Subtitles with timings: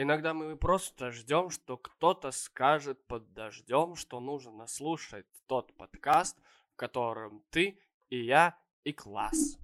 [0.00, 6.38] Иногда мы просто ждем, что кто-то скажет под дождем, что нужно слушать тот подкаст,
[6.72, 9.58] в котором ты и я и класс.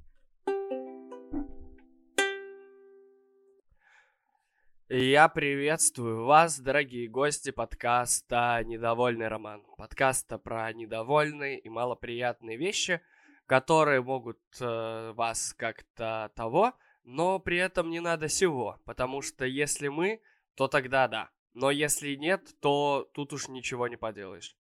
[4.89, 9.65] Я приветствую вас, дорогие гости подкаста «Недовольный роман».
[9.77, 13.01] Подкаста про недовольные и малоприятные вещи,
[13.47, 19.89] которые могут э, вас как-то того но при этом не надо всего, потому что если
[19.89, 20.21] мы,
[20.55, 21.31] то тогда да.
[21.53, 24.57] Но если нет, то тут уж ничего не поделаешь.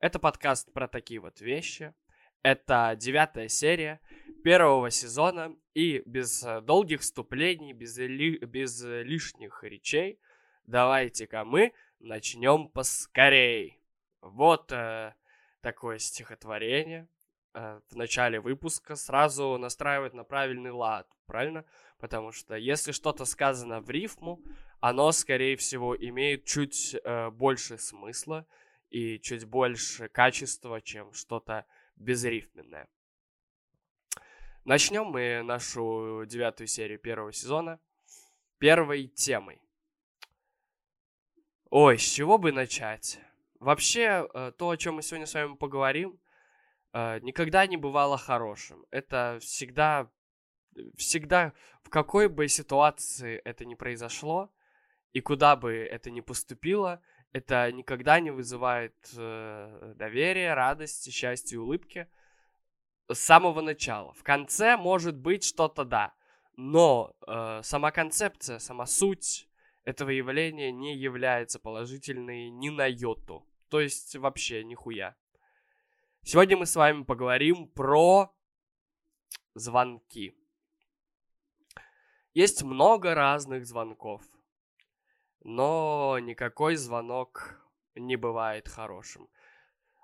[0.00, 1.94] Это подкаст про такие вот вещи.
[2.42, 4.00] Это девятая серия
[4.42, 5.56] первого сезона.
[5.72, 10.20] И без э, долгих вступлений, без, ли, без лишних речей,
[10.66, 13.80] давайте-ка мы начнем поскорей.
[14.20, 15.14] Вот э,
[15.62, 17.13] такое стихотворение э,
[17.54, 21.64] в начале выпуска сразу настраивает на правильный лад, правильно?
[22.04, 24.42] потому что если что-то сказано в рифму,
[24.80, 28.46] оно, скорее всего, имеет чуть э, больше смысла
[28.90, 31.64] и чуть больше качества, чем что-то
[31.96, 32.88] безрифменное.
[34.66, 37.80] Начнем мы нашу девятую серию первого сезона
[38.58, 39.62] первой темой.
[41.70, 43.18] Ой, с чего бы начать?
[43.60, 46.23] Вообще, э, то, о чем мы сегодня с вами поговорим, э,
[46.94, 48.86] никогда не бывало хорошим.
[48.90, 50.10] Это всегда
[50.96, 54.50] всегда, в какой бы ситуации это ни произошло,
[55.12, 57.00] и куда бы это ни поступило,
[57.32, 62.08] это никогда не вызывает э, доверия, радости, счастья улыбки
[63.08, 64.12] с самого начала.
[64.14, 66.14] В конце может быть что-то да,
[66.56, 69.48] но э, сама концепция, сама суть
[69.84, 73.46] этого явления не является положительной ни на йоту.
[73.68, 75.16] То есть вообще нихуя.
[76.26, 78.34] Сегодня мы с вами поговорим про
[79.54, 80.34] звонки.
[82.32, 84.22] Есть много разных звонков,
[85.42, 87.62] но никакой звонок
[87.94, 89.28] не бывает хорошим.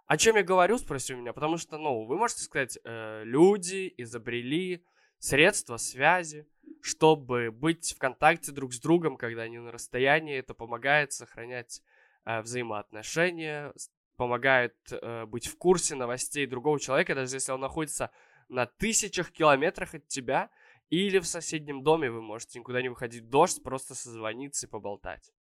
[0.04, 4.84] О чем я говорю, спросил меня, потому что, ну, вы можете сказать, э, люди изобрели
[5.18, 6.46] средства связи,
[6.82, 10.36] чтобы быть в контакте друг с другом, когда они на расстоянии.
[10.36, 11.82] Это помогает сохранять
[12.26, 13.72] э, взаимоотношения,
[14.20, 18.10] помогает э, быть в курсе новостей другого человека, даже если он находится
[18.50, 20.50] на тысячах километрах от тебя,
[20.90, 25.32] или в соседнем доме вы можете никуда не выходить дождь, просто созвониться и поболтать.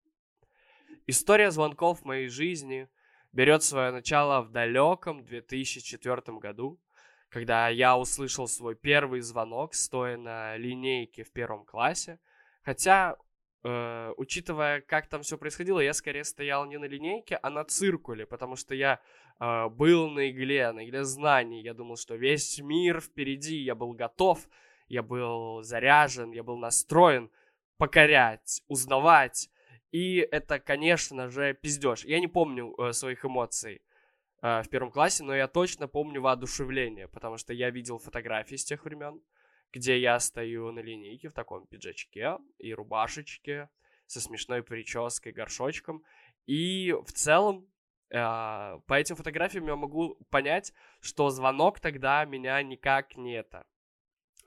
[1.09, 2.89] История звонков в моей жизни
[3.33, 6.81] берет свое начало в далеком 2004 году,
[7.31, 12.21] когда я услышал свой первый звонок, стоя на линейке в первом классе.
[12.63, 13.17] Хотя,
[13.65, 18.27] э, учитывая, как там все происходило, я скорее стоял не на линейке, а на циркуле,
[18.27, 19.01] потому что я
[19.41, 21.63] э, был на игле, на игле знаний.
[21.63, 24.49] Я думал, что весь мир впереди, я был готов
[24.89, 27.31] я был заряжен, я был настроен
[27.77, 29.51] покорять, узнавать.
[29.93, 32.05] И это, конечно же, пиздеж.
[32.05, 33.83] Я не помню э, своих эмоций
[34.43, 38.65] э, в первом классе, но я точно помню воодушевление, потому что я видел фотографии с
[38.65, 39.23] тех времен,
[39.73, 43.69] где я стою на линейке в таком пиджачке и рубашечке
[44.07, 46.03] со смешной прической, горшочком.
[46.47, 47.67] И в целом
[48.11, 53.67] э, по этим фотографиям я могу понять, что звонок тогда меня никак не это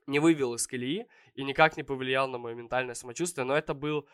[0.08, 4.08] не вывел из колеи и никак не повлиял на мое ментальное самочувствие, но это был,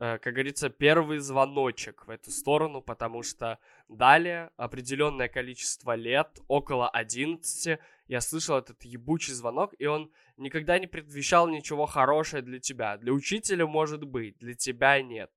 [0.00, 6.88] э, как говорится, первый звоночек в эту сторону, потому что далее определенное количество лет, около
[6.88, 7.78] 11,
[8.08, 12.96] я слышал этот ебучий звонок, и он никогда не предвещал ничего хорошего для тебя.
[12.98, 15.30] Для учителя может быть, для тебя нет.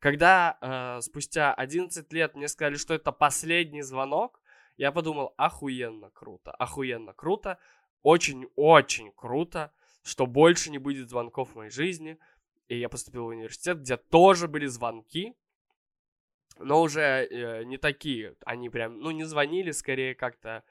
[0.00, 4.40] Когда э, спустя 11 лет мне сказали, что это последний звонок,
[4.76, 7.58] я подумал, охуенно круто, охуенно круто,
[8.02, 12.18] очень-очень круто, что больше не будет звонков в моей жизни.
[12.66, 15.36] И я поступил в университет, где тоже были звонки,
[16.58, 18.34] но уже э, не такие.
[18.44, 20.64] Они прям, ну, не звонили, скорее как-то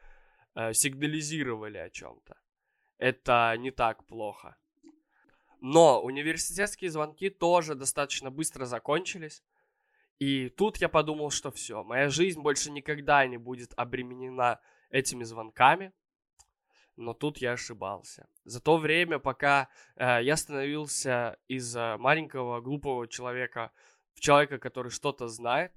[0.73, 2.37] сигнализировали о чем-то.
[2.97, 4.57] Это не так плохо.
[5.59, 9.43] Но университетские звонки тоже достаточно быстро закончились.
[10.19, 14.59] И тут я подумал, что все, моя жизнь больше никогда не будет обременена
[14.89, 15.93] этими звонками
[17.01, 18.27] но тут я ошибался.
[18.45, 23.71] За то время, пока э, я становился из э, маленького глупого человека
[24.13, 25.71] в человека, который что-то знает,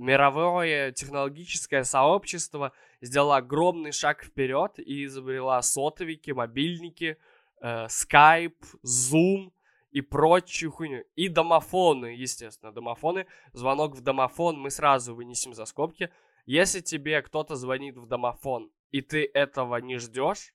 [0.00, 7.18] мировое технологическое сообщество сделало огромный шаг вперед и изобрела сотовики, мобильники,
[7.60, 9.52] э, Skype, Zoom
[9.90, 11.04] и прочую хуйню.
[11.16, 13.26] И домофоны, естественно, домофоны.
[13.52, 16.10] Звонок в домофон мы сразу вынесем за скобки.
[16.46, 20.54] Если тебе кто-то звонит в домофон и ты этого не ждешь,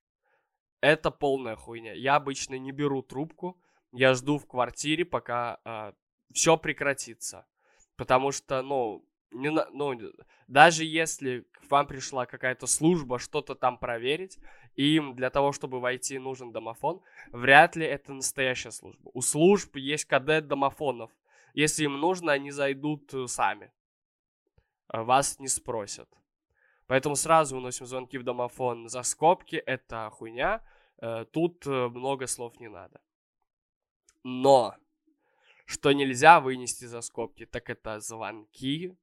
[0.82, 1.94] это полная хуйня.
[1.94, 3.58] Я обычно не беру трубку,
[3.92, 5.94] я жду в квартире, пока э,
[6.34, 7.46] все прекратится.
[7.96, 10.00] Потому что, ну, не, ну,
[10.48, 14.38] даже если к вам пришла какая-то служба что-то там проверить,
[14.76, 17.02] и им для того, чтобы войти, нужен домофон,
[17.32, 19.12] вряд ли это настоящая служба.
[19.14, 21.12] У служб есть кадет домофонов.
[21.54, 23.72] Если им нужно, они зайдут э, сами.
[24.88, 26.10] А вас не спросят.
[26.88, 29.56] Поэтому сразу уносим звонки в домофон за скобки.
[29.56, 30.62] Это хуйня.
[31.02, 33.00] Э, тут э, много слов не надо.
[34.24, 34.76] Но
[35.66, 38.96] что нельзя вынести за скобки, так это звонки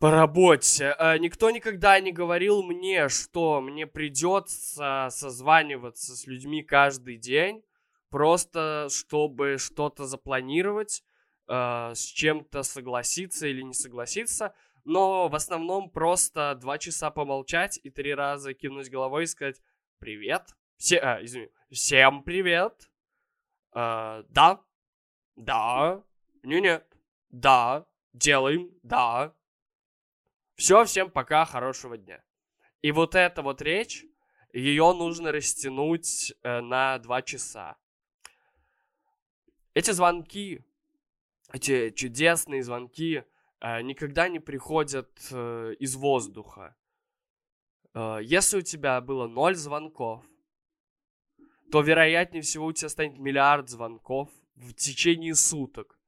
[0.00, 0.96] по работе.
[0.98, 7.62] Э, никто никогда не говорил мне, что мне придется созваниваться с людьми каждый день,
[8.08, 11.04] просто чтобы что-то запланировать,
[11.46, 14.54] с чем-то согласиться или не согласиться
[14.84, 19.60] но в основном просто два часа помолчать и три раза кивнуть головой и сказать
[19.98, 20.54] «Привет».
[20.76, 22.90] Все, а, извини, всем привет.
[23.72, 24.60] А, да,
[25.36, 26.02] да,
[26.42, 26.86] не нет,
[27.28, 29.34] да, делаем, да.
[30.60, 32.22] Все, всем пока, хорошего дня.
[32.82, 34.04] И вот эта вот речь,
[34.52, 37.76] ее нужно растянуть э, на два часа.
[39.74, 40.64] Эти звонки,
[41.52, 43.24] эти чудесные звонки,
[43.60, 46.76] Э, никогда не приходят э, из воздуха.
[48.22, 50.24] Если у тебя было ноль звонков,
[51.72, 55.98] то вероятнее всего у тебя станет миллиард звонков в течение суток.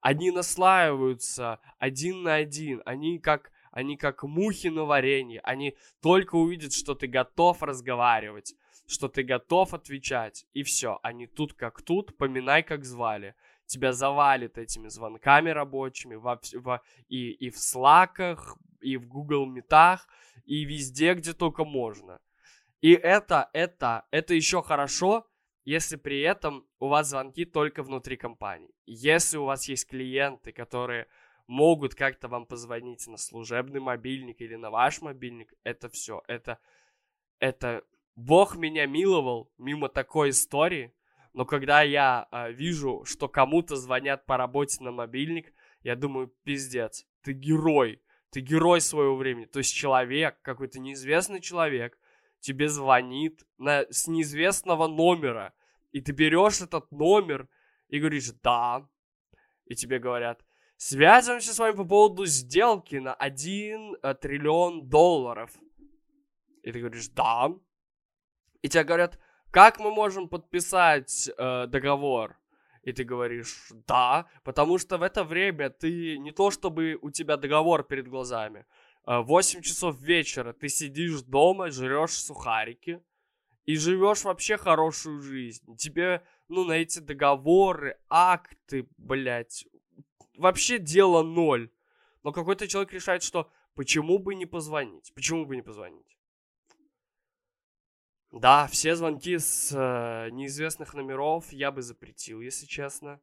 [0.00, 6.72] Они наслаиваются один на один, они как, они как мухи на варенье, они только увидят,
[6.72, 8.54] что ты готов разговаривать,
[8.86, 13.34] что ты готов отвечать, и все, они тут как тут, поминай как звали
[13.66, 20.08] тебя завалит этими звонками рабочими во, во, и, и в слаках, и в Google Метах,
[20.44, 22.20] и везде, где только можно.
[22.80, 25.26] И это, это, это еще хорошо,
[25.64, 28.70] если при этом у вас звонки только внутри компании.
[28.86, 31.08] Если у вас есть клиенты, которые
[31.46, 36.58] могут как-то вам позвонить на служебный мобильник или на ваш мобильник, это все, это,
[37.38, 37.84] это
[38.16, 40.94] Бог меня миловал мимо такой истории,
[41.32, 45.52] но когда я э, вижу, что кому-то звонят по работе на мобильник,
[45.82, 49.44] я думаю, пиздец, ты герой, ты герой своего времени.
[49.44, 51.98] То есть человек, какой-то неизвестный человек,
[52.40, 55.52] тебе звонит на, с неизвестного номера,
[55.92, 57.48] и ты берешь этот номер
[57.88, 58.88] и говоришь «да»,
[59.66, 60.45] и тебе говорят
[60.76, 65.50] «связываемся с вами по поводу сделки на 1 э, триллион долларов».
[66.62, 67.52] И ты говоришь «да»,
[68.62, 69.18] и тебе говорят
[69.56, 72.36] как мы можем подписать э, договор?
[72.82, 77.36] И ты говоришь, да, потому что в это время ты не то чтобы у тебя
[77.36, 78.66] договор перед глазами.
[79.06, 83.00] 8 часов вечера ты сидишь дома, жрешь сухарики
[83.64, 85.76] и живешь вообще хорошую жизнь.
[85.76, 89.64] Тебе, ну, на эти договоры, акты, блядь,
[90.38, 91.70] вообще дело ноль.
[92.22, 95.12] Но какой-то человек решает, что почему бы не позвонить?
[95.14, 96.16] Почему бы не позвонить?
[98.32, 103.20] Да, все звонки с э, неизвестных номеров я бы запретил, если честно.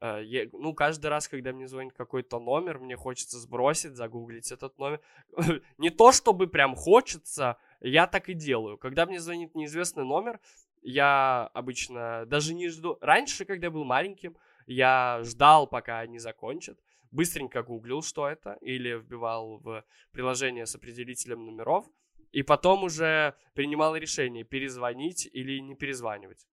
[0.00, 4.78] Э, я, ну, каждый раз, когда мне звонит какой-то номер, мне хочется сбросить, загуглить этот
[4.78, 5.00] номер.
[5.78, 8.78] Не то, чтобы прям хочется, я так и делаю.
[8.78, 10.40] Когда мне звонит неизвестный номер,
[10.82, 12.98] я обычно даже не жду.
[13.00, 14.36] Раньше, когда был маленьким,
[14.68, 16.78] я ждал, пока они закончат.
[17.10, 21.86] Быстренько гуглил, что это, или вбивал в приложение с определителем номеров
[22.32, 26.46] и потом уже принимал решение, перезвонить или не перезванивать.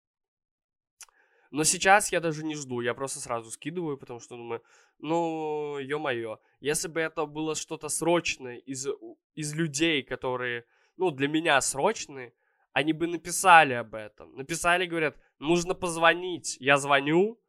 [1.51, 4.61] Но сейчас я даже не жду, я просто сразу скидываю, потому что думаю,
[4.99, 8.87] ну, ё-моё, если бы это было что-то срочное из,
[9.35, 10.65] из людей, которые,
[10.97, 12.33] ну, для меня срочные,
[12.73, 14.35] они бы написали об этом.
[14.35, 16.57] Написали, говорят, нужно позвонить.
[16.59, 17.39] Я звоню,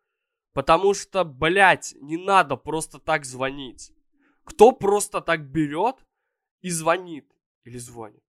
[0.57, 3.93] потому что, блядь, не надо просто так звонить.
[4.43, 5.97] Кто просто так берет
[6.63, 7.31] и звонит?
[7.65, 8.25] Или звонит.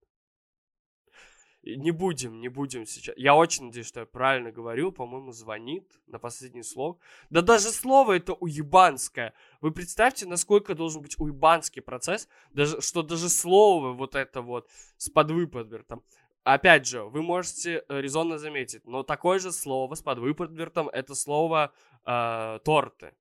[1.64, 3.16] Не будем, не будем сейчас.
[3.18, 4.92] Я очень надеюсь, что я правильно говорю.
[4.92, 7.00] По-моему, звонит на последний слог.
[7.30, 9.34] Да даже слово это уебанское.
[9.62, 15.10] Вы представьте, насколько должен быть уебанский процесс, даже, что даже слово вот это вот с
[15.10, 16.04] подвыподвертом.
[16.48, 21.74] Опять же, вы можете э, резонно заметить, но такое же слово с подвыподвертом это слово
[22.06, 23.14] э, торты.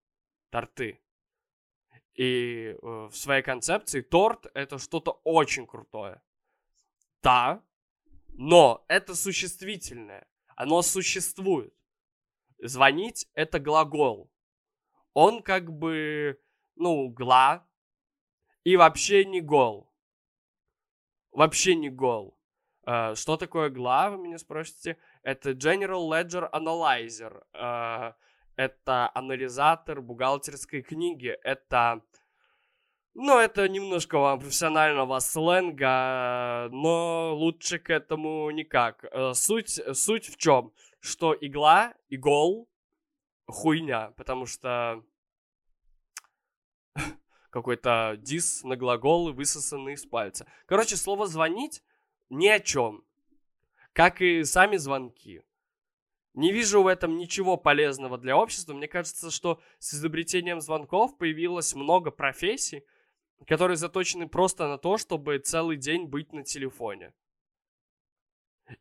[0.50, 1.00] Торты.
[2.14, 6.22] И э, в своей концепции торт это что-то очень крутое.
[7.20, 7.64] Да,
[8.28, 10.28] но это существительное.
[10.54, 11.74] Оно существует.
[12.62, 14.30] Звонить это глагол.
[15.14, 16.40] Он как бы,
[16.76, 17.66] ну, гла.
[18.62, 19.92] И вообще не гол.
[21.32, 22.35] Вообще не гол.
[22.86, 24.96] Uh, что такое гла, вы меня спросите?
[25.22, 27.42] Это General Ledger Analyzer.
[27.52, 28.14] Uh,
[28.56, 32.00] это анализатор бухгалтерской книги, это...
[33.14, 39.04] Ну, это немножко вам профессионального сленга, но лучше к этому никак.
[39.10, 40.70] Э, суть, суть в чем?
[41.00, 42.68] Что игла, игол,
[43.46, 45.02] хуйня, потому что
[47.50, 50.46] какой-то дис на глаголы, высосанный из пальца.
[50.66, 51.82] Короче, слово «звонить»
[52.30, 53.04] ни о чем.
[53.92, 55.42] Как и сами звонки.
[56.36, 58.74] Не вижу в этом ничего полезного для общества.
[58.74, 62.84] Мне кажется, что с изобретением звонков появилось много профессий,
[63.46, 67.14] которые заточены просто на то, чтобы целый день быть на телефоне.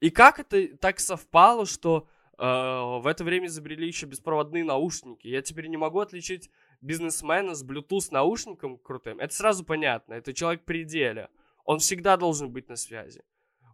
[0.01, 5.27] И как это так совпало, что э, в это время изобрели еще беспроводные наушники?
[5.27, 6.49] Я теперь не могу отличить
[6.81, 9.21] бизнесмена с Bluetooth наушником крутым.
[9.21, 10.15] Это сразу понятно.
[10.15, 11.29] Это человек при деле.
[11.63, 13.23] Он всегда должен быть на связи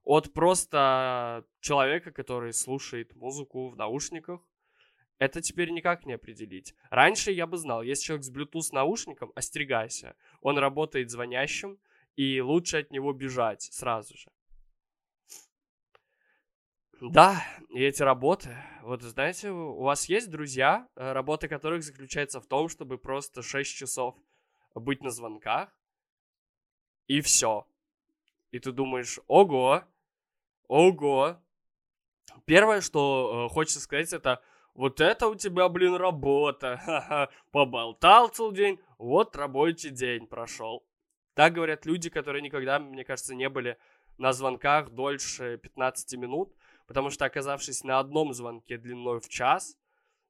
[0.04, 4.42] от просто человека, который слушает музыку в наушниках.
[5.20, 6.74] Это теперь никак не определить.
[6.90, 10.16] Раньше я бы знал, если человек с Bluetooth наушником, остерегайся.
[10.42, 11.80] Он работает звонящим,
[12.16, 14.32] и лучше от него бежать сразу же.
[17.02, 22.46] Да, и эти работы, вот знаете, у вас есть друзья, э, работа которых заключается в
[22.46, 24.16] том, чтобы просто 6 часов
[24.76, 25.76] быть на звонках,
[27.08, 27.66] и все.
[28.52, 29.84] И ты думаешь, ого,
[30.72, 31.38] ого.
[32.46, 34.42] Первое, что э, хочется сказать, это
[34.74, 36.78] вот это у тебя, блин, работа.
[36.86, 37.30] Ха-ха.
[37.52, 40.86] Поболтал целый день, вот рабочий день прошел.
[41.34, 43.78] Так говорят люди, которые никогда, мне кажется, не были
[44.18, 46.56] на звонках дольше 15 минут,
[46.88, 49.78] потому что, оказавшись на одном звонке длиной в час,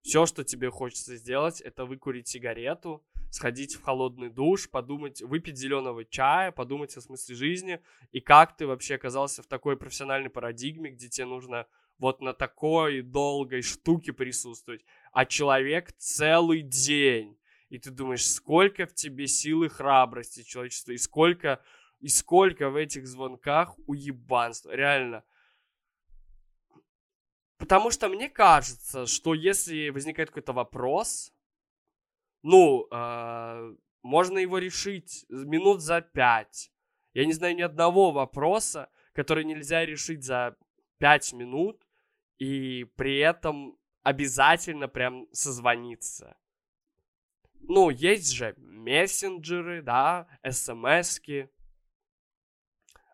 [0.02, 6.04] все, что тебе хочется сделать, это выкурить сигарету, сходить в холодный душ, подумать, выпить зеленого
[6.06, 7.80] чая, подумать о смысле жизни
[8.12, 11.66] и как ты вообще оказался в такой профессиональной парадигме, где тебе нужно
[11.98, 14.84] вот на такой долгой штуке присутствовать,
[15.14, 17.40] а человек целый день.
[17.70, 21.64] И ты думаешь, сколько в тебе силы храбрости человечества, и сколько,
[22.02, 24.76] и сколько в этих звонках уебанства.
[24.76, 25.24] Реально.
[27.58, 31.32] Потому что мне кажется, что если возникает какой-то вопрос,
[32.44, 36.72] ну, э, можно его решить минут за пять.
[37.14, 40.56] Я не знаю ни одного вопроса, который нельзя решить за
[40.98, 41.86] пять минут,
[42.38, 46.38] и при этом обязательно прям созвониться.
[47.54, 51.50] Ну, есть же мессенджеры, да, смски.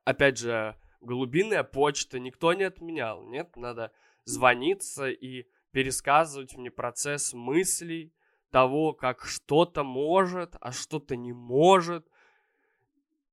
[0.05, 3.24] Опять же, голубиная почта никто не отменял.
[3.27, 3.91] Нет, надо
[4.24, 8.13] звониться и пересказывать мне процесс мыслей,
[8.51, 12.07] того, как что-то может, а что-то не может.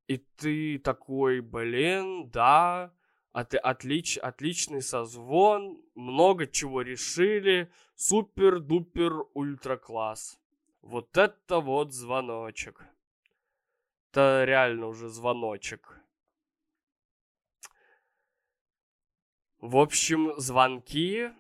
[0.07, 2.93] И ты такой, блин, да,
[3.33, 10.39] от, отлич, отличный созвон, много чего решили, супер-дупер ультра класс.
[10.83, 12.85] Вот это вот звоночек.
[14.11, 16.01] Это реально уже звоночек.
[19.59, 21.31] В общем, звонки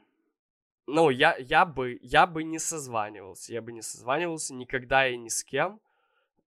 [0.86, 5.28] ну, я, я, бы, я бы не созванивался, я бы не созванивался никогда и ни
[5.28, 5.80] с кем,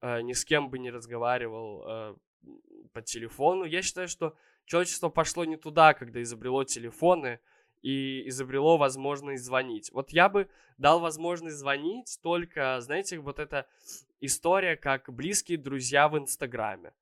[0.02, 2.16] э, ни с кем бы не разговаривал э,
[2.94, 3.64] по телефону.
[3.64, 7.40] Я считаю, что человечество пошло не туда, когда изобрело телефоны
[7.82, 9.92] и изобрело возможность звонить.
[9.92, 13.68] Вот я бы дал возможность звонить только, знаете, вот эта
[14.20, 16.94] история, как близкие друзья в Инстаграме.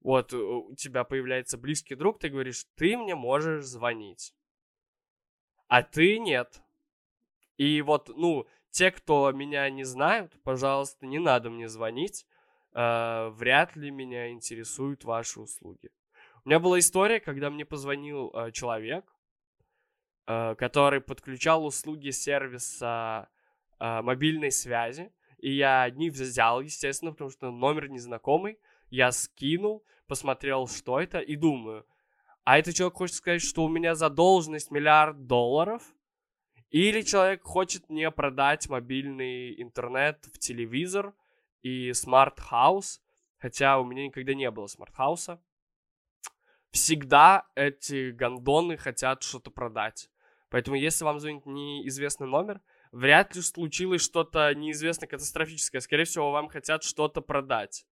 [0.00, 4.34] Вот у тебя появляется близкий друг, ты говоришь, ты мне можешь звонить.
[5.66, 6.62] А ты нет.
[7.56, 12.26] И вот, ну, те, кто меня не знают, пожалуйста, не надо мне звонить.
[12.74, 15.90] Э, вряд ли меня интересуют ваши услуги.
[16.44, 19.10] У меня была история, когда мне позвонил э, человек,
[20.26, 23.28] э, который подключал услуги сервиса
[23.80, 25.10] э, мобильной связи.
[25.38, 28.58] И я одни взял, естественно, потому что номер незнакомый.
[28.90, 31.86] Я скинул, посмотрел, что это, и думаю,
[32.44, 35.82] а этот человек хочет сказать, что у меня задолженность миллиард долларов–
[36.70, 41.14] или человек хочет мне продать мобильный интернет в телевизор
[41.62, 43.00] и smart house,
[43.38, 45.40] хотя у меня никогда не было smart house'а.
[46.70, 50.10] Всегда эти гондоны хотят что-то продать.
[50.50, 52.60] Поэтому если вам звонит неизвестный номер,
[52.92, 55.80] вряд ли случилось что-то неизвестно катастрофическое.
[55.80, 57.86] Скорее всего, вам хотят что-то продать.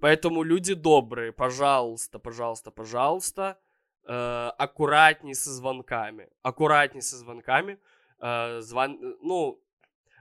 [0.00, 3.58] Поэтому люди добрые, пожалуйста, пожалуйста, пожалуйста,
[4.04, 6.28] э, аккуратней со звонками.
[6.42, 7.78] Аккуратней со звонками
[8.22, 8.98] э, звон...
[9.20, 9.62] ну,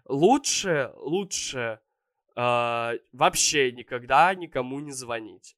[0.05, 1.79] лучше, лучше
[2.35, 5.55] э, вообще никогда никому не звонить.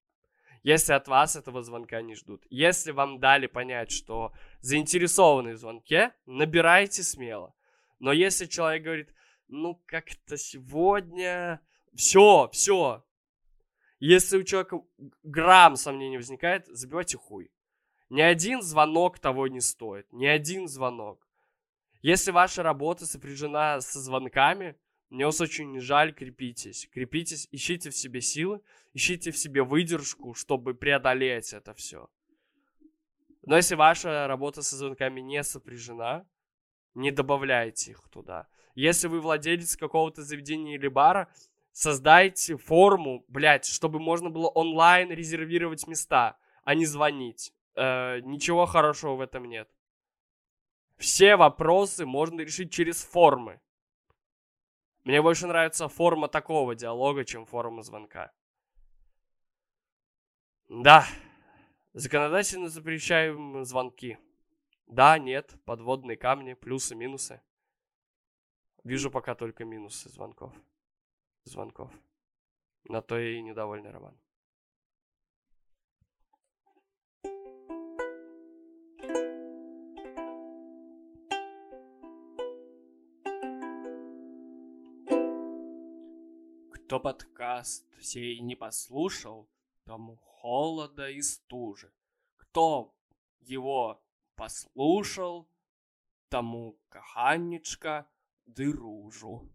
[0.62, 2.46] Если от вас этого звонка не ждут.
[2.50, 4.32] Если вам дали понять, что
[4.62, 7.54] заинтересованы в звонке, набирайте смело.
[8.00, 9.14] Но если человек говорит,
[9.48, 11.60] ну, как-то сегодня...
[11.96, 13.06] Все, все.
[14.00, 14.82] Если у человека
[15.22, 17.52] грамм сомнений возникает, забивайте хуй.
[18.10, 20.12] Ни один звонок того не стоит.
[20.12, 21.28] Ни один звонок.
[22.04, 24.76] Если ваша работа сопряжена со звонками,
[25.10, 26.90] мне вас очень жаль, крепитесь.
[26.92, 28.60] Крепитесь, ищите в себе силы,
[28.94, 32.10] ищите в себе выдержку, чтобы преодолеть это все.
[33.46, 36.26] Но если ваша работа со звонками не сопряжена,
[36.94, 38.48] не добавляйте их туда.
[38.76, 41.34] Если вы владелец какого-то заведения или бара,
[41.72, 47.54] создайте форму, блядь, чтобы можно было онлайн резервировать места, а не звонить.
[47.76, 49.70] Э, ничего хорошего в этом нет.
[51.04, 53.60] Все вопросы можно решить через формы.
[55.04, 58.32] Мне больше нравится форма такого диалога, чем форма звонка.
[60.70, 61.06] Да,
[61.92, 64.18] законодательно запрещаем звонки.
[64.88, 67.42] Да, нет, подводные камни, плюсы, минусы.
[68.86, 70.56] Вижу пока только минусы звонков.
[71.44, 71.92] Звонков.
[72.86, 74.18] На то и недовольный Роман.
[86.94, 89.50] Кто подкаст сей не послушал,
[89.84, 91.92] тому холода и стужи.
[92.38, 92.94] Кто
[93.40, 94.00] его
[94.36, 95.50] послушал,
[96.30, 98.08] тому каханечка
[98.46, 99.50] дыружу.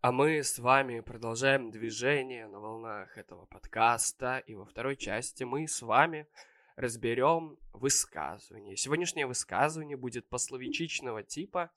[0.00, 4.38] А мы с вами продолжаем движение на волнах этого подкаста.
[4.38, 6.26] И во второй части мы с вами
[6.76, 8.76] разберем высказывание.
[8.76, 11.70] Сегодняшнее высказывание будет пословичичного типа,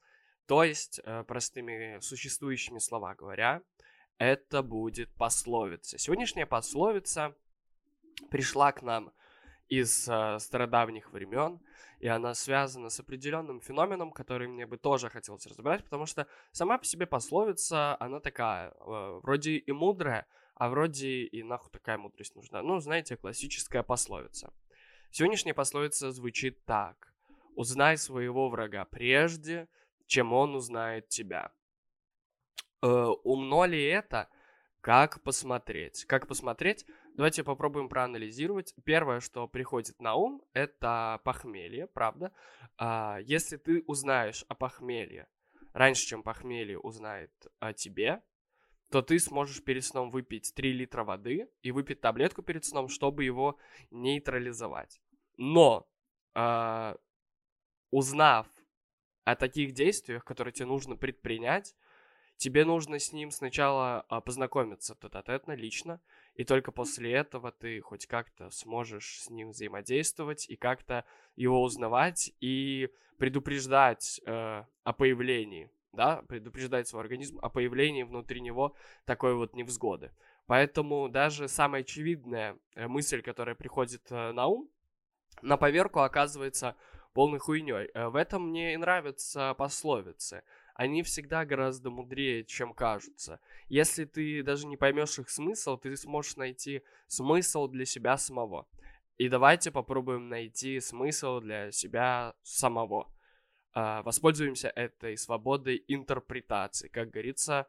[0.45, 3.61] то есть, э, простыми существующими слова говоря,
[4.17, 5.97] это будет пословица.
[5.97, 7.35] Сегодняшняя пословица
[8.29, 9.11] пришла к нам
[9.69, 11.61] из э, стародавних времен,
[11.99, 16.77] и она связана с определенным феноменом, который мне бы тоже хотелось разобрать, потому что сама
[16.77, 22.35] по себе пословица, она такая, э, вроде и мудрая, а вроде и нахуй такая мудрость
[22.35, 22.61] нужна.
[22.61, 24.51] Ну, знаете, классическая пословица.
[25.11, 27.13] Сегодняшняя пословица звучит так.
[27.55, 29.67] Узнай своего врага прежде,
[30.05, 31.51] чем он узнает тебя.
[32.81, 34.29] Э, умно ли это?
[34.81, 36.05] Как посмотреть?
[36.05, 36.85] Как посмотреть?
[37.15, 38.73] Давайте попробуем проанализировать.
[38.85, 42.31] Первое, что приходит на ум, это похмелье, правда?
[42.77, 45.27] А, если ты узнаешь о похмелье
[45.73, 48.21] раньше, чем похмелье узнает о тебе,
[48.89, 53.23] то ты сможешь перед сном выпить 3 литра воды и выпить таблетку перед сном, чтобы
[53.23, 53.57] его
[53.91, 54.99] нейтрализовать.
[55.37, 55.87] Но,
[56.35, 56.95] э,
[57.91, 58.47] узнав
[59.25, 61.75] о таких действиях, которые тебе нужно предпринять,
[62.37, 66.01] тебе нужно с ним сначала э, познакомиться тет-а-тетно, лично,
[66.33, 72.33] и только после этого ты хоть как-то сможешь с ним взаимодействовать и как-то его узнавать
[72.39, 78.75] и предупреждать э, о появлении да, предупреждать свой организм о появлении внутри него
[79.05, 80.11] такой вот невзгоды.
[80.45, 84.69] Поэтому даже самая очевидная э, мысль, которая приходит э, на ум,
[85.41, 86.75] на поверку оказывается
[87.13, 87.89] полной хуйней.
[87.93, 90.43] Э, в этом мне и нравятся пословицы.
[90.73, 93.39] Они всегда гораздо мудрее, чем кажутся.
[93.67, 98.67] Если ты даже не поймешь их смысл, ты сможешь найти смысл для себя самого.
[99.17, 103.11] И давайте попробуем найти смысл для себя самого.
[103.73, 106.87] А, воспользуемся этой свободой интерпретации.
[106.87, 107.67] Как говорится,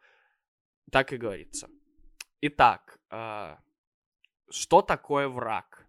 [0.91, 1.69] так и говорится.
[2.41, 3.61] Итак, а,
[4.51, 5.87] что такое враг?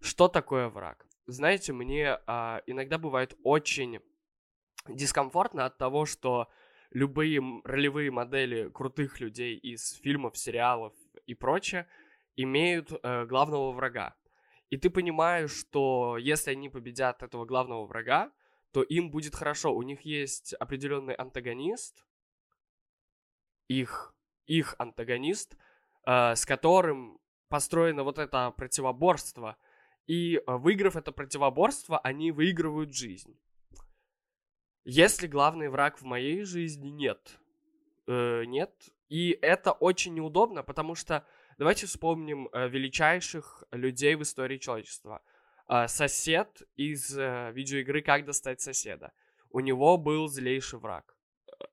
[0.00, 1.06] Что такое враг?
[1.26, 4.00] Знаете, мне а, иногда бывает очень
[4.88, 6.48] дискомфортно от того, что
[6.90, 10.94] любые ролевые модели крутых людей из фильмов, сериалов
[11.26, 11.86] и прочее
[12.36, 14.16] имеют э, главного врага.
[14.70, 18.32] И ты понимаешь, что если они победят этого главного врага,
[18.72, 19.74] то им будет хорошо.
[19.74, 22.04] У них есть определенный антагонист,
[23.68, 24.14] их,
[24.46, 25.56] их антагонист,
[26.06, 29.56] э, с которым построено вот это противоборство.
[30.06, 33.38] И э, выиграв это противоборство, они выигрывают жизнь.
[34.84, 37.38] Если главный враг в моей жизни нет,
[38.06, 38.72] э, нет,
[39.08, 41.26] и это очень неудобно, потому что
[41.58, 45.22] давайте вспомним э, величайших людей в истории человечества.
[45.72, 49.12] А, сосед из э, видеоигры «Как достать соседа».
[49.50, 51.16] У него был злейший враг.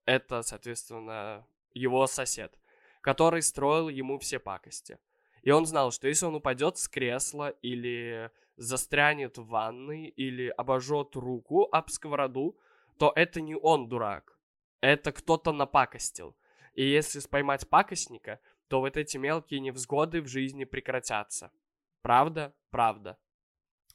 [0.06, 2.60] Это, соответственно, его сосед,
[3.02, 5.00] который строил ему все пакости.
[5.42, 11.16] И он знал, что если он упадет с кресла или застрянет в ванной или обожжет
[11.16, 12.56] руку об сковороду,
[13.00, 14.38] то это не он дурак.
[14.80, 16.38] Это кто-то напакостил.
[16.76, 21.52] И если споймать пакостника, то вот эти мелкие невзгоды в жизни прекратятся.
[22.04, 22.54] Правда?
[22.70, 23.18] Правда.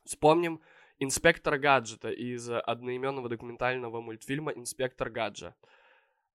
[0.04, 0.60] Вспомним
[0.98, 5.54] инспектора Гаджета из одноименного документального мультфильма «Инспектор Гаджет».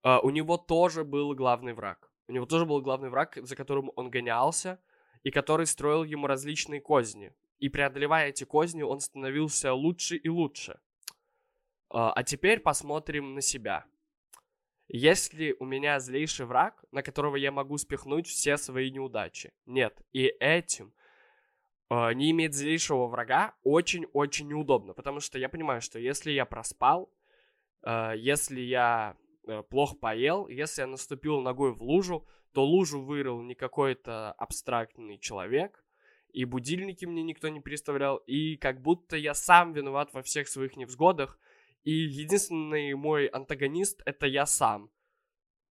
[0.04, 2.10] Uh, у него тоже был главный враг.
[2.28, 4.80] У него тоже был главный враг, за которым он гонялся,
[5.24, 7.32] и который строил ему различные козни.
[7.58, 10.78] И преодолевая эти козни, он становился лучше и лучше.
[11.90, 13.86] Uh, а теперь посмотрим на себя.
[14.88, 19.52] Есть ли у меня злейший враг, на которого я могу спихнуть все свои неудачи?
[19.66, 20.00] Нет.
[20.12, 20.94] И этим
[21.90, 27.12] э, не иметь злейшего врага очень-очень неудобно, потому что я понимаю, что если я проспал,
[27.82, 33.42] э, если я э, плохо поел, если я наступил ногой в лужу, то лужу вырыл
[33.42, 35.84] не какой-то абстрактный человек,
[36.32, 40.76] и будильники мне никто не переставлял, и как будто я сам виноват во всех своих
[40.76, 41.38] невзгодах,
[41.84, 44.90] и единственный мой антагонист это я сам.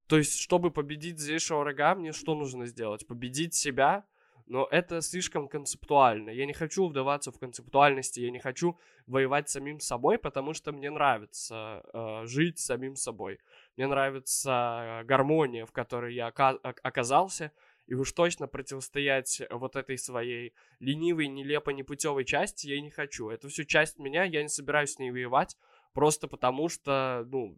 [0.08, 3.06] То есть, чтобы победить злейшего врага, мне что нужно сделать?
[3.06, 4.06] Победить себя,
[4.48, 6.30] но это слишком концептуально.
[6.30, 10.90] Я не хочу вдаваться в концептуальности, я не хочу воевать самим собой, потому что мне
[10.90, 13.40] нравится э, жить самим собой.
[13.76, 17.52] Мне нравится гармония, в которой я ока- оказался,
[17.88, 23.30] и уж точно противостоять вот этой своей ленивой, нелепо непутевой части я не хочу.
[23.30, 25.58] Это всю часть меня, я не собираюсь с ней воевать,
[25.94, 27.58] просто потому что, ну,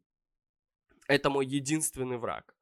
[1.07, 2.55] это мой единственный враг.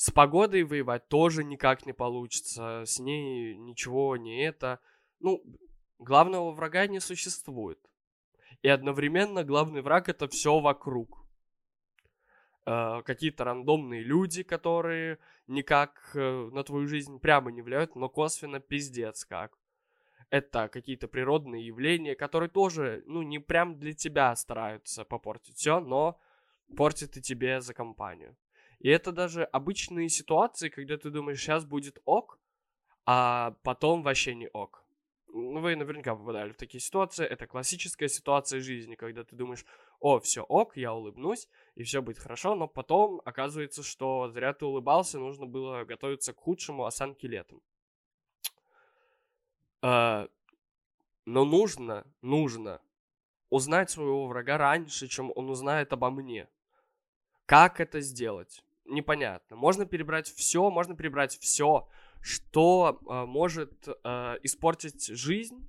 [0.00, 2.84] С погодой воевать тоже никак не получится.
[2.86, 4.80] С ней ничего не это.
[5.18, 5.42] Ну,
[5.98, 7.78] главного врага не существует.
[8.62, 11.22] И одновременно главный враг это все вокруг.
[12.64, 18.58] Э, какие-то рандомные люди, которые никак э, на твою жизнь прямо не влияют, но косвенно
[18.58, 19.58] пиздец как.
[20.30, 26.18] Это какие-то природные явления, которые тоже, ну, не прям для тебя стараются попортить все, но
[26.74, 28.34] портят и тебе за компанию.
[28.80, 32.38] И это даже обычные ситуации, когда ты думаешь, сейчас будет ок,
[33.04, 34.84] а потом вообще не ок.
[35.32, 37.24] Ну, вы наверняка попадали в такие ситуации.
[37.24, 39.64] Это классическая ситуация жизни, когда ты думаешь,
[40.00, 44.64] о, все ок, я улыбнусь, и все будет хорошо, но потом оказывается, что зря ты
[44.64, 47.62] улыбался, нужно было готовиться к худшему осанке летом.
[49.82, 50.28] А,
[51.26, 52.80] но нужно, нужно
[53.50, 56.48] узнать своего врага раньше, чем он узнает обо мне.
[57.46, 58.64] Как это сделать?
[58.90, 59.56] Непонятно.
[59.56, 61.88] Можно перебрать все, можно перебрать все,
[62.20, 65.66] что э, может э, испортить жизнь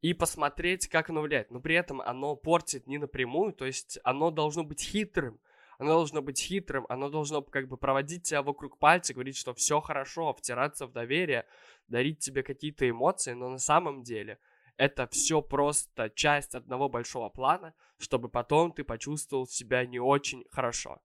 [0.00, 1.50] и посмотреть, как оно влияет.
[1.50, 5.40] Но при этом оно портит не напрямую, то есть оно должно быть хитрым.
[5.78, 9.80] Оно должно быть хитрым, оно должно как бы проводить тебя вокруг пальца, говорить, что все
[9.80, 11.44] хорошо, втираться в доверие,
[11.88, 14.38] дарить тебе какие-то эмоции, но на самом деле
[14.78, 21.02] это все просто часть одного большого плана, чтобы потом ты почувствовал себя не очень хорошо.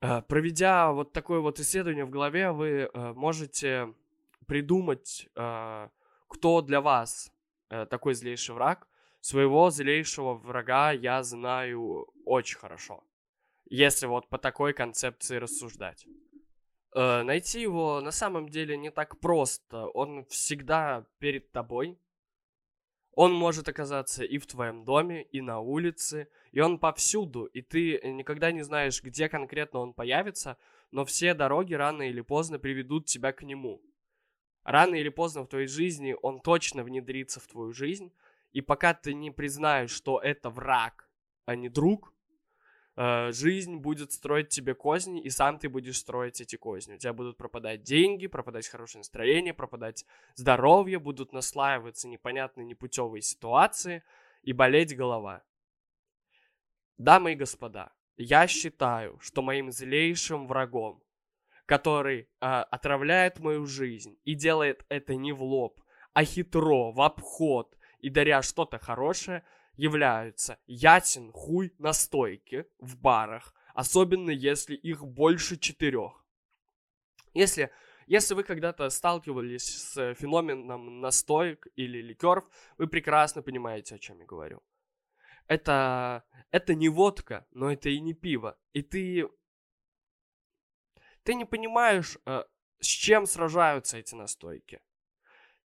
[0.00, 3.94] Э, проведя вот такое вот исследование в голове, вы э, можете
[4.46, 5.88] придумать, э,
[6.28, 7.32] кто для вас
[7.90, 8.86] такой злейший враг.
[9.20, 13.02] Своего злейшего врага я знаю очень хорошо,
[13.64, 16.06] если вот по такой концепции рассуждать.
[16.94, 19.86] Найти его на самом деле не так просто.
[19.86, 21.98] Он всегда перед тобой,
[23.16, 28.00] он может оказаться и в твоем доме, и на улице, и он повсюду, и ты
[28.04, 30.56] никогда не знаешь, где конкретно он появится,
[30.90, 33.82] но все дороги рано или поздно приведут тебя к нему.
[34.62, 38.12] Рано или поздно в твоей жизни он точно внедрится в твою жизнь,
[38.52, 41.08] и пока ты не признаешь, что это враг,
[41.44, 42.13] а не друг, Э,
[42.96, 46.94] жизнь будет строить тебе козни, и сам ты будешь строить эти козни.
[46.94, 50.04] У тебя будут пропадать деньги, пропадать хорошее настроение, пропадать
[50.36, 54.04] здоровье, будут наслаиваться непонятные, непутевые ситуации
[54.42, 55.42] и болеть голова.
[56.98, 61.02] Дамы и господа, я считаю, что моим злейшим врагом,
[61.66, 65.80] который э, отравляет мою жизнь и делает это не в лоб,
[66.12, 69.42] а хитро, в обход и даря что-то хорошее,
[69.76, 76.24] являются ясен хуй настойки в барах, особенно если их больше четырех.
[77.34, 77.70] Если,
[78.06, 82.44] если вы когда-то сталкивались с феноменом настоек или ликеров,
[82.78, 84.62] вы прекрасно понимаете, о чем я говорю.
[85.46, 88.58] Это, это не водка, но это и не пиво.
[88.72, 89.28] И ты,
[91.22, 92.44] ты не понимаешь, э,
[92.78, 94.80] с чем сражаются эти настойки.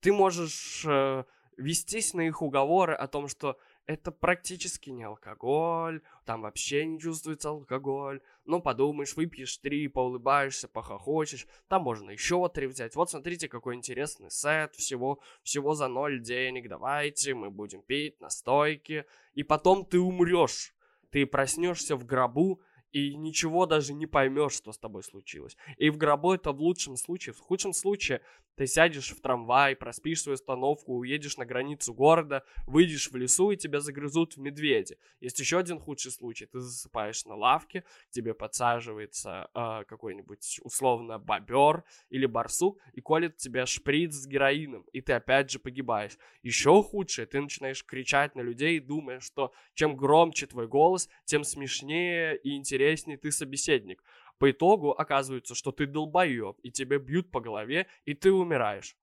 [0.02, 1.24] Ты можешь э,
[1.58, 3.58] вестись на их уговоры о том, что
[3.90, 8.22] это практически не алкоголь, там вообще не чувствуется алкоголь.
[8.46, 12.96] Ну, подумаешь, выпьешь три, поулыбаешься, похохочешь, там можно еще три взять.
[12.96, 19.06] Вот смотрите, какой интересный сет, всего, всего за ноль денег, давайте, мы будем пить настойки.
[19.34, 20.76] И потом ты умрешь,
[21.10, 25.58] ты проснешься в гробу, и ничего даже не поймешь, что с тобой случилось.
[25.78, 27.34] И в гробу это в лучшем случае.
[27.34, 28.22] В худшем случае
[28.60, 33.56] Ты сядешь в трамвай, проспишь свою остановку, уедешь на границу города, выйдешь в лесу и
[33.56, 34.98] тебя загрызут в медведи.
[35.22, 36.46] Есть еще один худший случай.
[36.46, 43.66] Ты засыпаешь на лавке, тебе подсаживается э, какой-нибудь условно бобер или барсук и колет тебя
[43.66, 46.18] шприц с героином, и ты опять же погибаешь.
[46.44, 52.36] Еще худшее, ты начинаешь кричать на людей, думая, что чем громче твой голос, тем смешнее
[52.36, 54.04] и интереснее ты собеседник.
[54.40, 58.98] По итогу оказывается, что ты долбоеб, и тебе бьют по голове, и ты умираешь.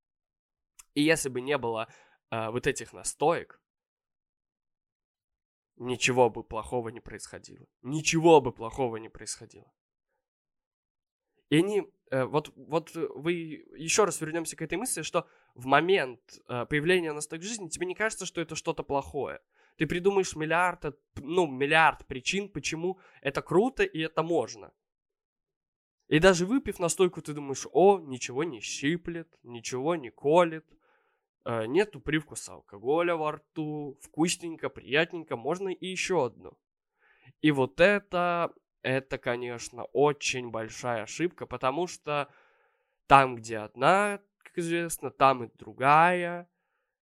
[0.94, 1.88] И если бы не было
[2.30, 3.60] э, вот этих настоек,
[5.76, 7.66] ничего бы плохого не происходило.
[7.82, 9.70] Ничего бы плохого не происходило.
[11.50, 13.32] И они, э, вот, вот вы
[13.76, 17.84] еще раз вернемся к этой мысли, что в момент э, появления настоек в жизни тебе
[17.84, 19.42] не кажется, что это что-то плохое.
[19.76, 24.72] Ты придумаешь миллиард, ну, миллиард причин, почему это круто и это можно.
[26.08, 30.64] И даже выпив настойку, ты думаешь, о, ничего не щиплет, ничего не колет,
[31.44, 36.56] э, нету привкуса алкоголя во рту, вкусненько, приятненько, можно и еще одну.
[37.40, 42.28] И вот это, это, конечно, очень большая ошибка, потому что
[43.08, 46.48] там, где одна, как известно, там и другая,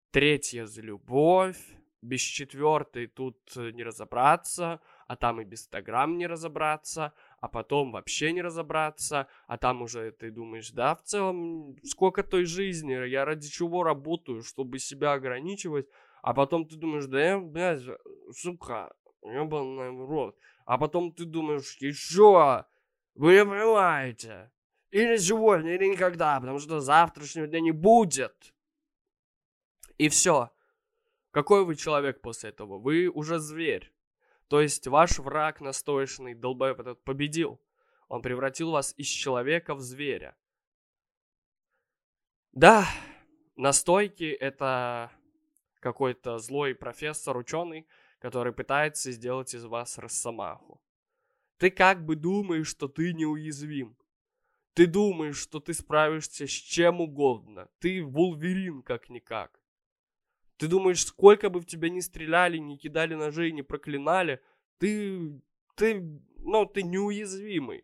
[0.09, 1.59] третья за любовь,
[2.01, 7.13] без четвертой тут не разобраться, а там и без 100 грамм не разобраться,
[7.45, 12.45] а потом вообще не разобраться, а там уже ты думаешь, да, в целом, сколько той
[12.45, 15.87] жизни, я ради чего работаю, чтобы себя ограничивать,
[16.23, 17.83] а потом ты думаешь, да я, блядь,
[18.31, 22.65] сука, ебаный в рот, а потом ты думаешь, еще,
[23.13, 24.51] вы не понимаете,
[24.89, 28.55] или сегодня, или никогда, потому что завтрашнего дня не будет.
[29.99, 30.49] И все.
[31.29, 32.79] Какой вы человек после этого?
[32.79, 33.94] Вы уже зверь.
[34.47, 37.59] То есть ваш враг настоящий, долбоеб этот, победил.
[38.07, 40.35] Он превратил вас из человека в зверя.
[42.51, 42.87] Да,
[43.55, 45.11] настойки— это
[45.79, 47.87] какой-то злой профессор, ученый,
[48.19, 50.81] который пытается сделать из вас росомаху.
[51.57, 53.97] Ты как бы думаешь, что ты неуязвим.
[54.73, 57.69] Ты думаешь, что ты справишься с чем угодно.
[57.79, 59.59] Ты вулверин как-никак.
[60.57, 64.41] Ты думаешь, сколько бы в тебя ни стреляли, ни кидали ножи, ни проклинали,
[64.77, 65.41] ты,
[65.75, 67.83] ты, ну, ты неуязвимый.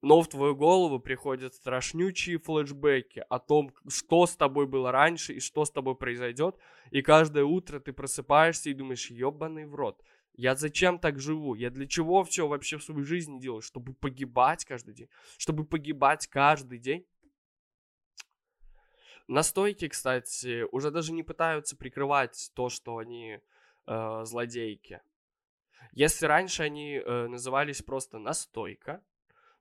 [0.00, 5.40] Но в твою голову приходят страшнючие флешбеки о том, что с тобой было раньше и
[5.40, 6.56] что с тобой произойдет.
[6.90, 10.02] И каждое утро ты просыпаешься и думаешь, ебаный в рот.
[10.34, 11.54] Я зачем так живу?
[11.54, 13.60] Я для чего все вообще в своей жизни делаю?
[13.60, 15.08] Чтобы погибать каждый день?
[15.36, 17.06] Чтобы погибать каждый день?
[19.32, 23.40] Настойки, кстати, уже даже не пытаются прикрывать то, что они
[23.86, 25.00] э, злодейки.
[25.92, 29.02] Если раньше они э, назывались просто настойка,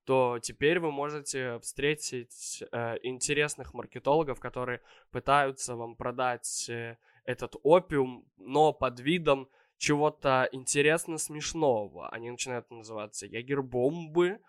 [0.04, 8.26] то теперь вы можете встретить э, интересных маркетологов, которые пытаются вам продать э, этот опиум,
[8.36, 12.10] но под видом чего-то интересно смешного.
[12.10, 14.42] Они начинают называться ягербомбы,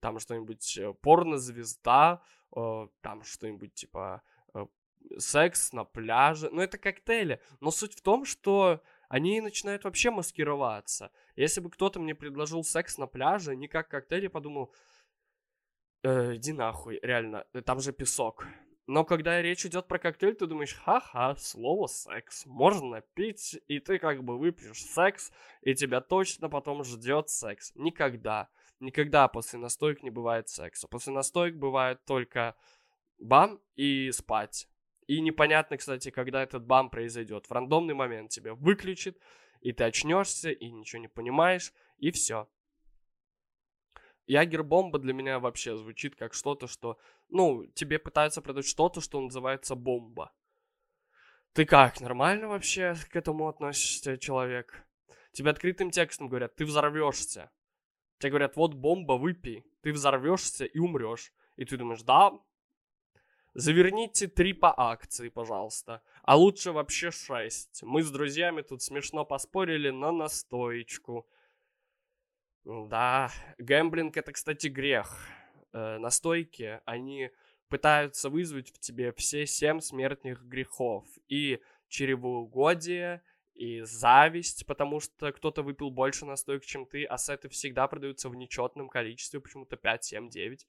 [0.00, 2.20] там что-нибудь э, порнозвезда,
[2.54, 4.20] э, там что-нибудь типа
[5.18, 6.50] секс на пляже.
[6.50, 7.40] Ну, это коктейли.
[7.60, 11.10] Но суть в том, что они начинают вообще маскироваться.
[11.36, 14.72] Если бы кто-то мне предложил секс на пляже, не как коктейль, я подумал,
[16.02, 18.46] э, иди нахуй, реально, там же песок.
[18.86, 23.98] Но когда речь идет про коктейль, ты думаешь, ха-ха, слово секс, можно пить, и ты
[23.98, 27.72] как бы выпьешь секс, и тебя точно потом ждет секс.
[27.74, 28.48] Никогда,
[28.80, 30.88] никогда после настоек не бывает секса.
[30.88, 32.56] После настоек бывает только
[33.18, 34.68] бам и спать.
[35.08, 37.46] И непонятно, кстати, когда этот бам произойдет.
[37.46, 39.18] В рандомный момент тебя выключит,
[39.62, 42.46] и ты очнешься, и ничего не понимаешь, и все.
[44.26, 46.98] Ягер-бомба для меня вообще звучит как что-то, что,
[47.30, 50.30] ну, тебе пытаются продать что-то, что называется бомба.
[51.54, 54.86] Ты как, нормально вообще к этому относишься, человек?
[55.32, 57.50] Тебе открытым текстом говорят, ты взорвешься.
[58.18, 59.64] Тебе говорят, вот бомба, выпей.
[59.80, 61.32] Ты взорвешься и умрешь.
[61.56, 62.32] И ты думаешь, да,
[63.54, 66.02] Заверните три по акции, пожалуйста.
[66.22, 67.82] А лучше вообще шесть.
[67.82, 71.26] Мы с друзьями тут смешно поспорили на настоечку.
[72.64, 75.26] Да, гэмблинг это, кстати, грех.
[75.72, 77.30] Э, настойки, они
[77.68, 81.06] пытаются вызвать в тебе все семь смертных грехов.
[81.28, 83.22] И чревоугодие,
[83.54, 88.36] и зависть, потому что кто-то выпил больше настоек, чем ты, а сеты всегда продаются в
[88.36, 90.66] нечетном количестве, почему-то 5, 7, 9.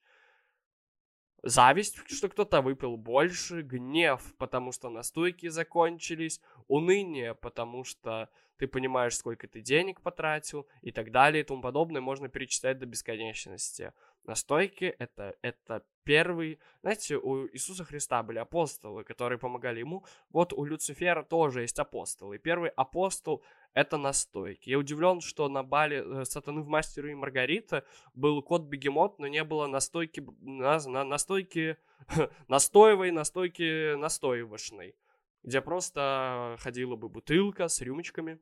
[1.43, 9.15] Зависть, что кто-то выпил больше, гнев, потому что настойки закончились, уныние, потому что ты понимаешь,
[9.15, 13.93] сколько ты денег потратил и так далее и тому подобное, можно перечислять до бесконечности.
[14.25, 16.59] Настойки это, это первый...
[16.81, 20.05] Знаете, у Иисуса Христа были апостолы, которые помогали ему.
[20.29, 22.37] Вот у Люцифера тоже есть апостолы.
[22.37, 24.69] Первый апостол— это настойки.
[24.69, 29.43] Я удивлен, что на бале э, сатаны в «Мастеру и Маргарита» был кот-бегемот, но не
[29.43, 30.25] было настойки...
[30.41, 31.77] На, на, настойки...
[32.47, 34.95] настоевой, настойки настоевочной,
[35.43, 38.39] где просто ходила бы бутылка с рюмочками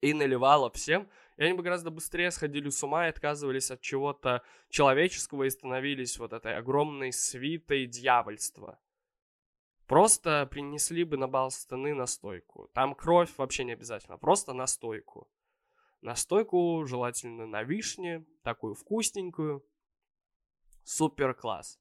[0.00, 4.42] и наливала всем, и они бы гораздо быстрее сходили с ума и отказывались от чего-то
[4.68, 8.78] человеческого и становились вот этой огромной свитой дьявольства.
[9.86, 12.68] Просто принесли бы на бал станы настойку.
[12.74, 15.28] Там кровь вообще не обязательно, просто настойку.
[16.02, 19.64] Настойку желательно на вишне, такую вкусненькую.
[20.84, 21.78] Супер класс.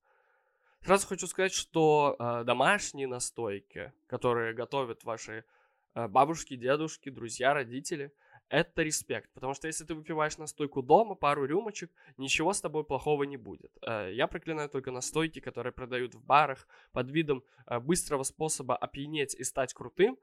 [0.82, 5.44] Сразу хочу сказать, что э, домашние настойки, которые готовят ваши
[5.96, 8.14] э, бабушки, дедушки, друзья, родители–
[8.50, 9.32] это респект.
[9.34, 13.72] Потому что если ты выпиваешь настойку дома, пару рюмочек, ничего с тобой плохого не будет.
[13.82, 19.36] Э, я проклинаю только настойки, которые продают в барах под видом э, быстрого способа опьянеть
[19.36, 20.18] и стать крутым.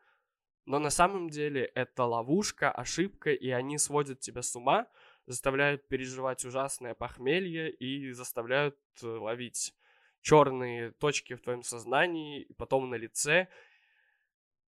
[0.64, 4.87] Но на самом деле это ловушка, ошибка, и они сводят тебя с ума,
[5.26, 9.74] заставляют переживать ужасное похмелье и заставляют э, ловить
[10.20, 13.48] черные точки в твоем сознании, и потом на лице.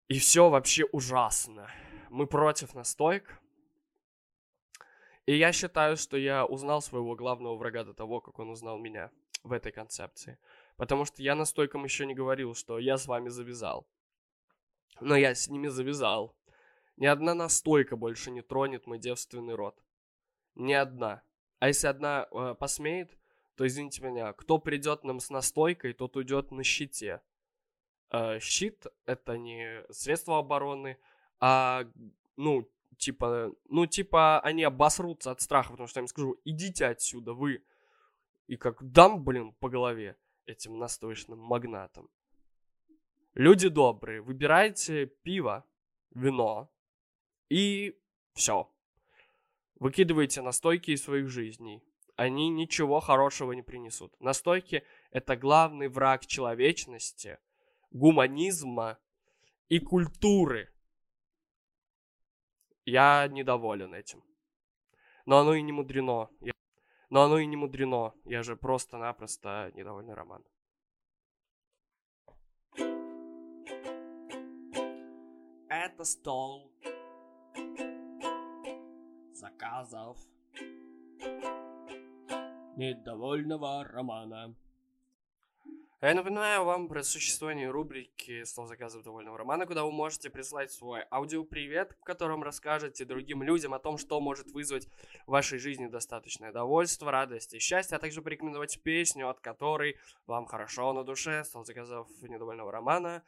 [0.08, 1.70] И все вообще ужасно.
[2.10, 3.41] Мы против настоек.
[5.26, 9.11] И я считаю, что я узнал своего главного врага до того, как он узнал меня
[9.44, 10.38] в этой концепции.
[10.76, 13.87] Потому что я настойкам еще не говорил, что я с вами завязал.
[15.00, 16.35] Но я с ними завязал.
[16.96, 19.82] Ни одна настойка больше не тронет мой девственный рот.
[20.54, 21.22] Ни одна.
[21.61, 23.16] А если одна э, посмеет,
[23.54, 27.22] то извините меня, кто придет нам с настойкой, тот уйдет на щите.
[28.11, 30.98] Э, щит это не средство обороны,
[31.40, 31.85] а
[32.37, 37.33] ну типа, ну, типа, они обосрутся от страха, потому что я им скажу, идите отсюда,
[37.33, 37.64] вы.
[38.46, 42.09] И как дам, блин, по голове этим настоечным магнатам.
[43.35, 45.64] Люди добрые, выбирайте пиво,
[46.11, 46.70] вино
[47.48, 47.98] и
[48.35, 48.70] все.
[49.76, 51.83] Выкидывайте настойки из своих жизней.
[52.16, 54.14] Они ничего хорошего не принесут.
[54.20, 57.38] Настойки— это главный враг человечности,
[57.90, 58.98] гуманизма
[59.68, 60.71] и культуры.
[62.85, 64.23] Я недоволен этим.
[65.25, 66.29] Но оно и не мудрено.
[66.40, 66.53] Я...
[67.11, 68.12] Но оно и не мудрено.
[68.25, 70.45] Я же просто-напросто недовольный роман.
[75.68, 76.73] Это стол
[79.33, 80.18] заказов
[82.77, 84.55] недовольного романа.
[86.04, 91.04] Я напоминаю вам про существование рубрики «Стол заказов довольного романа», куда вы можете прислать свой
[91.12, 94.88] аудиопривет, в котором расскажете другим людям о том, что может вызвать
[95.28, 100.46] в вашей жизни достаточное довольство, радость и счастье, а также порекомендовать песню, от которой вам
[100.46, 101.44] хорошо на душе.
[101.44, 103.22] «Стол заказов недовольного романа»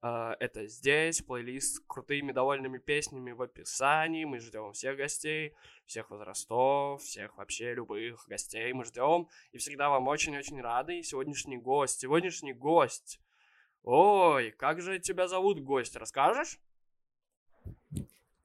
[0.00, 4.24] это здесь, плейлист с крутыми довольными песнями в описании.
[4.24, 5.54] Мы ждем всех гостей,
[5.86, 9.28] всех возрастов, всех вообще любых гостей мы ждем.
[9.52, 10.98] И всегда вам очень-очень рады.
[10.98, 13.20] И сегодняшний гость, сегодняшний гость.
[13.82, 16.58] Ой, как же тебя зовут, гость, расскажешь?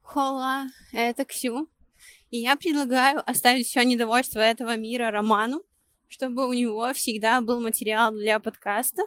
[0.01, 1.69] Хола, это Ксю.
[2.29, 5.63] И я предлагаю оставить все недовольство этого мира Роману,
[6.07, 9.03] чтобы у него всегда был материал для подкаста.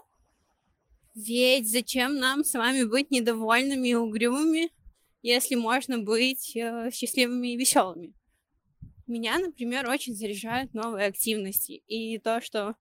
[1.17, 4.71] Ведь зачем нам с вами быть недовольными и угрюмыми,
[5.23, 8.13] если можно быть э, счастливыми и веселыми?
[9.07, 11.83] Меня, например, очень заряжают новые активности.
[11.87, 12.77] И то, что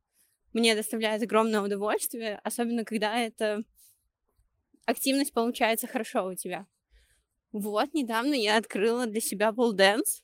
[0.51, 3.63] мне доставляет огромное удовольствие, особенно когда эта
[4.83, 6.67] активность получается хорошо у тебя.
[7.53, 10.23] Вот, недавно я открыла для себя полденс.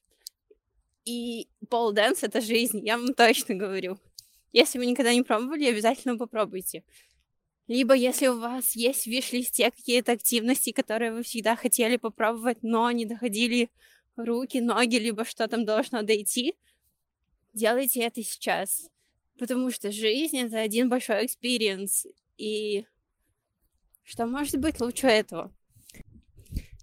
[1.05, 3.99] И полденс— это жизнь, я вам точно говорю.
[4.51, 6.83] Если вы никогда не пробовали, обязательно попробуйте.
[7.71, 12.91] Либо если у вас есть в виш-листе какие-то активности, которые вы всегда хотели попробовать, но
[12.91, 13.69] не доходили
[14.17, 16.57] руки, ноги, либо что там должно дойти,
[17.53, 18.89] делайте это сейчас.
[19.39, 22.07] Потому что жизнь— это один большой experience.
[22.35, 22.85] И
[24.03, 25.55] что может быть лучше этого?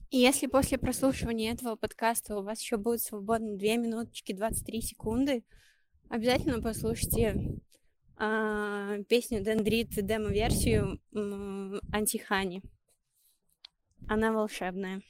[0.09, 5.45] И если после прослушивания этого подкаста у вас еще будет свободно 2 минуточки 23 секунды,
[6.09, 7.61] обязательно послушайте
[8.21, 11.01] а, песню Дендрит, демо-версию
[11.93, 12.63] Антихани.
[14.09, 15.03] Она волшебная.